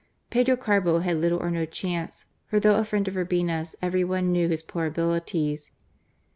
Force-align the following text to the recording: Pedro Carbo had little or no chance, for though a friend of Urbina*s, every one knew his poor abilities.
Pedro 0.31 0.55
Carbo 0.57 1.01
had 1.01 1.17
little 1.17 1.37
or 1.37 1.51
no 1.51 1.63
chance, 1.63 2.25
for 2.47 2.59
though 2.59 2.77
a 2.77 2.83
friend 2.83 3.07
of 3.07 3.13
Urbina*s, 3.13 3.75
every 3.83 4.03
one 4.03 4.31
knew 4.31 4.49
his 4.49 4.63
poor 4.63 4.87
abilities. 4.87 5.69